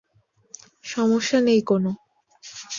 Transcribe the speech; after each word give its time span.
সমস্যা 0.85 1.39
নেই 1.41 1.61
কোনো। 1.61 1.91